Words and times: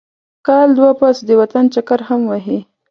کال 0.47 0.67
دوه 0.77 0.91
پس 0.99 1.17
د 1.27 1.29
وطن 1.41 1.63
چکر 1.73 1.99
هم 2.07 2.21
وهي. 2.29 2.59